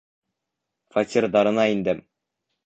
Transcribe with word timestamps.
Фатирҙарына 0.95 1.67
индем. 1.75 2.03